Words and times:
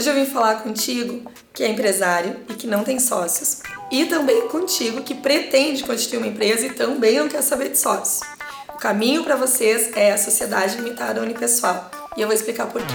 Hoje 0.00 0.08
eu 0.08 0.14
vim 0.14 0.24
falar 0.24 0.62
contigo 0.62 1.30
que 1.52 1.62
é 1.62 1.68
empresário 1.68 2.34
e 2.48 2.54
que 2.54 2.66
não 2.66 2.82
tem 2.82 2.98
sócios, 2.98 3.60
e 3.92 4.06
também 4.06 4.48
contigo 4.48 5.02
que 5.02 5.14
pretende 5.14 5.84
constituir 5.84 6.16
uma 6.16 6.26
empresa 6.26 6.64
e 6.64 6.72
também 6.72 7.18
não 7.18 7.28
quer 7.28 7.42
saber 7.42 7.68
de 7.68 7.76
sócios. 7.76 8.26
O 8.70 8.78
caminho 8.78 9.22
para 9.22 9.36
vocês 9.36 9.94
é 9.94 10.10
a 10.10 10.16
sociedade 10.16 10.76
limitada 10.76 11.20
unipessoal, 11.20 11.90
e 12.16 12.22
eu 12.22 12.26
vou 12.26 12.34
explicar 12.34 12.64
por 12.68 12.80
quê. 12.80 12.94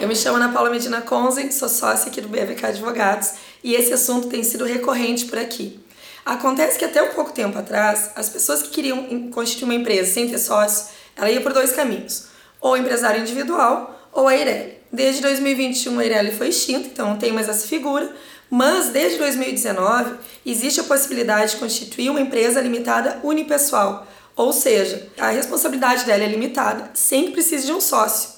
Eu 0.00 0.08
me 0.08 0.16
chamo 0.16 0.38
Ana 0.38 0.48
Paula 0.48 0.68
Medina 0.68 1.00
Conzen, 1.00 1.52
sou 1.52 1.68
sócia 1.68 2.10
aqui 2.10 2.20
do 2.20 2.28
BVK 2.28 2.66
Advogados 2.66 3.34
e 3.62 3.76
esse 3.76 3.92
assunto 3.92 4.26
tem 4.26 4.42
sido 4.42 4.64
recorrente 4.64 5.26
por 5.26 5.38
aqui. 5.38 5.78
Acontece 6.26 6.76
que 6.76 6.84
até 6.84 7.00
um 7.00 7.14
pouco 7.14 7.30
tempo 7.30 7.56
atrás, 7.56 8.10
as 8.16 8.28
pessoas 8.28 8.60
que 8.60 8.70
queriam 8.70 9.30
constituir 9.30 9.62
uma 9.62 9.74
empresa 9.76 10.12
sem 10.12 10.28
ter 10.28 10.38
sócio, 10.38 10.88
ela 11.14 11.30
ia 11.30 11.40
por 11.40 11.52
dois 11.52 11.70
caminhos, 11.70 12.26
ou 12.60 12.76
empresário 12.76 13.20
individual 13.20 13.96
ou 14.12 14.26
a 14.26 14.36
Eireli. 14.36 14.74
Desde 14.92 15.22
2021 15.22 15.96
a 15.96 16.02
Eireli 16.02 16.32
foi 16.32 16.48
extinta, 16.48 16.88
então 16.88 17.10
não 17.10 17.16
tem 17.16 17.30
mais 17.30 17.48
essa 17.48 17.68
figura, 17.68 18.12
mas 18.50 18.88
desde 18.88 19.18
2019 19.18 20.16
existe 20.44 20.80
a 20.80 20.84
possibilidade 20.84 21.52
de 21.52 21.58
constituir 21.58 22.10
uma 22.10 22.20
empresa 22.20 22.60
limitada 22.60 23.20
unipessoal, 23.22 24.04
ou 24.34 24.52
seja, 24.52 25.08
a 25.16 25.28
responsabilidade 25.28 26.04
dela 26.04 26.24
é 26.24 26.26
limitada 26.26 26.90
sem 26.92 27.26
que 27.26 27.30
precise 27.30 27.66
de 27.66 27.72
um 27.72 27.80
sócio. 27.80 28.30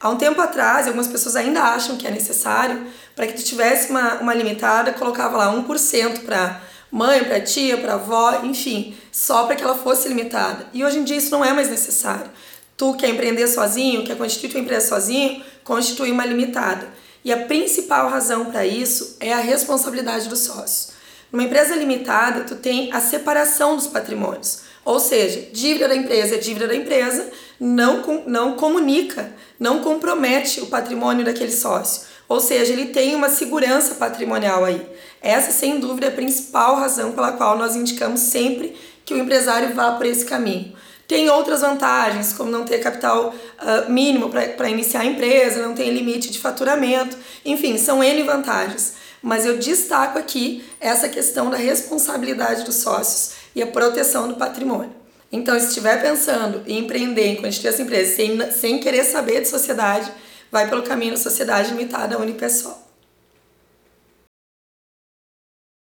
Há 0.00 0.08
um 0.08 0.16
tempo 0.16 0.40
atrás, 0.40 0.86
algumas 0.86 1.08
pessoas 1.08 1.34
ainda 1.34 1.60
acham 1.60 1.96
que 1.96 2.06
é 2.06 2.10
necessário, 2.12 2.86
para 3.16 3.26
que 3.26 3.32
tu 3.32 3.42
tivesse 3.42 3.90
uma, 3.90 4.14
uma 4.20 4.32
limitada, 4.32 4.92
colocava 4.92 5.36
lá 5.36 5.52
1% 5.52 6.20
para 6.20 6.70
mãe, 6.92 7.24
para 7.24 7.40
tia, 7.40 7.78
para 7.78 7.94
avó, 7.94 8.42
enfim, 8.44 8.94
só 9.10 9.44
para 9.44 9.56
que 9.56 9.64
ela 9.64 9.74
fosse 9.74 10.08
limitada. 10.08 10.66
E 10.74 10.84
hoje 10.84 10.98
em 10.98 11.04
dia 11.04 11.16
isso 11.16 11.30
não 11.30 11.42
é 11.42 11.52
mais 11.54 11.70
necessário. 11.70 12.30
Tu 12.76 12.94
quer 12.94 13.08
empreender 13.08 13.48
sozinho, 13.48 14.04
quer 14.04 14.16
constituir 14.16 14.50
tua 14.50 14.60
empresa 14.60 14.88
sozinho, 14.88 15.42
constitui 15.64 16.10
uma 16.10 16.26
limitada. 16.26 16.86
E 17.24 17.32
a 17.32 17.46
principal 17.46 18.10
razão 18.10 18.46
para 18.46 18.66
isso 18.66 19.16
é 19.20 19.32
a 19.32 19.38
responsabilidade 19.38 20.28
do 20.28 20.36
sócio. 20.36 20.92
Numa 21.32 21.44
empresa 21.44 21.74
limitada, 21.74 22.44
tu 22.44 22.56
tem 22.56 22.92
a 22.92 23.00
separação 23.00 23.74
dos 23.74 23.86
patrimônios. 23.86 24.60
Ou 24.84 25.00
seja, 25.00 25.48
dívida 25.52 25.88
da 25.88 25.94
empresa 25.94 26.34
é 26.34 26.38
dívida 26.38 26.66
da 26.66 26.74
empresa, 26.74 27.30
não, 27.58 28.02
não 28.26 28.56
comunica, 28.56 29.32
não 29.58 29.80
compromete 29.80 30.60
o 30.60 30.66
patrimônio 30.66 31.24
daquele 31.24 31.52
sócio. 31.52 32.11
Ou 32.32 32.40
seja, 32.40 32.72
ele 32.72 32.86
tem 32.86 33.14
uma 33.14 33.28
segurança 33.28 33.96
patrimonial 33.96 34.64
aí. 34.64 34.80
Essa, 35.20 35.52
sem 35.52 35.78
dúvida, 35.78 36.06
é 36.06 36.08
a 36.08 36.12
principal 36.12 36.76
razão 36.76 37.12
pela 37.12 37.32
qual 37.32 37.58
nós 37.58 37.76
indicamos 37.76 38.20
sempre 38.20 38.74
que 39.04 39.12
o 39.12 39.18
empresário 39.18 39.74
vá 39.74 39.92
por 39.92 40.06
esse 40.06 40.24
caminho. 40.24 40.72
Tem 41.06 41.28
outras 41.28 41.60
vantagens, 41.60 42.32
como 42.32 42.50
não 42.50 42.64
ter 42.64 42.78
capital 42.78 43.34
uh, 43.34 43.92
mínimo 43.92 44.30
para 44.30 44.70
iniciar 44.70 45.00
a 45.00 45.04
empresa, 45.04 45.60
não 45.60 45.74
tem 45.74 45.90
limite 45.90 46.30
de 46.30 46.38
faturamento, 46.38 47.18
enfim, 47.44 47.76
são 47.76 48.02
N 48.02 48.22
vantagens. 48.22 48.94
Mas 49.20 49.44
eu 49.44 49.58
destaco 49.58 50.18
aqui 50.18 50.64
essa 50.80 51.10
questão 51.10 51.50
da 51.50 51.58
responsabilidade 51.58 52.64
dos 52.64 52.76
sócios 52.76 53.32
e 53.54 53.62
a 53.62 53.66
proteção 53.66 54.26
do 54.26 54.36
patrimônio. 54.36 54.90
Então, 55.30 55.60
se 55.60 55.66
estiver 55.66 56.00
pensando 56.00 56.62
em 56.66 56.78
empreender, 56.78 57.26
em 57.26 57.36
constituir 57.36 57.68
essa 57.68 57.82
empresa 57.82 58.16
sem, 58.16 58.50
sem 58.52 58.80
querer 58.80 59.04
saber 59.04 59.42
de 59.42 59.48
sociedade, 59.48 60.10
vai 60.52 60.68
pelo 60.68 60.82
caminho 60.82 61.12
da 61.12 61.16
sociedade 61.16 61.70
limitada 61.70 62.18
unipessoal. 62.18 62.81